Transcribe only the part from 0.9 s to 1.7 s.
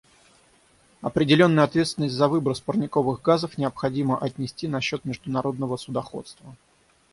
Определенную